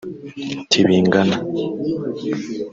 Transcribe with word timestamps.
Tibingana 0.69 1.35